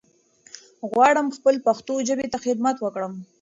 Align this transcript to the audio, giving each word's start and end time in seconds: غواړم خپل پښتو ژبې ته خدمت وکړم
غواړم 0.91 1.27
خپل 1.37 1.55
پښتو 1.67 1.93
ژبې 2.07 2.27
ته 2.33 2.37
خدمت 2.45 2.75
وکړم 2.81 3.13